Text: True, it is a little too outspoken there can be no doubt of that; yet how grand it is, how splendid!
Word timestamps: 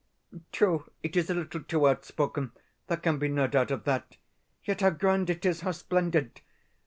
True, 0.51 0.85
it 1.03 1.15
is 1.15 1.29
a 1.29 1.35
little 1.35 1.61
too 1.61 1.87
outspoken 1.87 2.53
there 2.87 2.97
can 2.97 3.19
be 3.19 3.27
no 3.27 3.45
doubt 3.45 3.69
of 3.69 3.83
that; 3.83 4.17
yet 4.63 4.81
how 4.81 4.89
grand 4.89 5.29
it 5.29 5.45
is, 5.45 5.61
how 5.61 5.73
splendid! 5.73 6.41